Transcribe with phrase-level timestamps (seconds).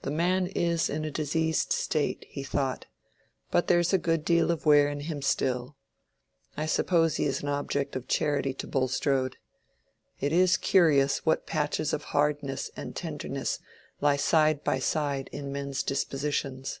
[0.00, 2.86] "The man is in a diseased state," he thought,
[3.50, 5.76] "but there's a good deal of wear in him still.
[6.56, 9.36] I suppose he is an object of charity to Bulstrode.
[10.18, 13.58] It is curious what patches of hardness and tenderness
[14.00, 16.80] lie side by side in men's dispositions.